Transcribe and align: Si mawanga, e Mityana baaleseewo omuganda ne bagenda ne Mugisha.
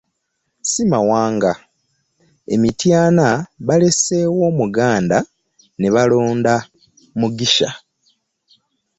Si 0.71 0.81
mawanga, 0.91 1.51
e 2.53 2.55
Mityana 2.61 3.27
baaleseewo 3.67 4.39
omuganda 4.49 5.17
ne 5.79 5.87
bagenda 5.95 6.55
ne 6.63 6.65
Mugisha. 7.19 7.69